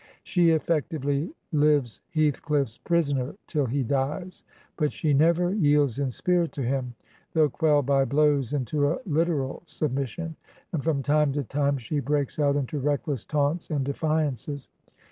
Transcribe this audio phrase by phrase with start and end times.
[0.23, 4.43] She effectively lives Heathcliff's prisoner till he dies,
[4.75, 6.95] but she never yields in spirit to him,
[7.33, 10.37] though quelled by blows into a Uteral submission;
[10.73, 14.69] and from time to time she breaks out into reckless taunts and de j&ances.